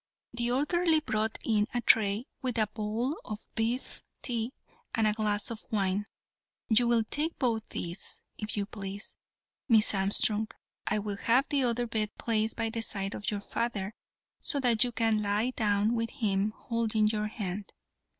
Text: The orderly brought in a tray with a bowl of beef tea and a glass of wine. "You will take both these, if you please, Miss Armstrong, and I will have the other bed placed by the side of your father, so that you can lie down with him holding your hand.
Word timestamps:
The 0.33 0.49
orderly 0.49 0.99
brought 0.99 1.37
in 1.45 1.67
a 1.75 1.81
tray 1.81 2.25
with 2.41 2.57
a 2.57 2.65
bowl 2.65 3.19
of 3.23 3.45
beef 3.53 4.03
tea 4.23 4.51
and 4.95 5.05
a 5.05 5.13
glass 5.13 5.51
of 5.51 5.63
wine. 5.69 6.07
"You 6.69 6.87
will 6.87 7.03
take 7.03 7.37
both 7.37 7.69
these, 7.69 8.23
if 8.35 8.57
you 8.57 8.65
please, 8.65 9.15
Miss 9.69 9.93
Armstrong, 9.93 10.47
and 10.49 10.49
I 10.87 10.97
will 10.97 11.17
have 11.17 11.47
the 11.49 11.63
other 11.65 11.85
bed 11.85 12.09
placed 12.17 12.55
by 12.55 12.71
the 12.71 12.81
side 12.81 13.13
of 13.13 13.29
your 13.29 13.41
father, 13.41 13.93
so 14.39 14.59
that 14.61 14.83
you 14.83 14.91
can 14.91 15.21
lie 15.21 15.51
down 15.51 15.93
with 15.93 16.09
him 16.09 16.49
holding 16.49 17.07
your 17.07 17.27
hand. 17.27 17.71